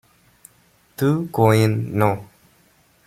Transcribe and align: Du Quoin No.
Du 0.97 1.27
Quoin 1.31 1.75
No. 1.93 2.25